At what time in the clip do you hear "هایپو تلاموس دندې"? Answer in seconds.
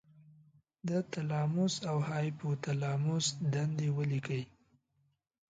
2.09-3.87